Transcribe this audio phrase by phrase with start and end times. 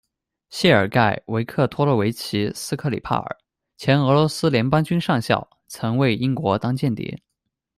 [0.49, 3.37] 谢尔盖·维克托罗维奇·斯克里帕尔，
[3.77, 7.21] 前俄罗斯联邦军上校，曾为英国当间谍。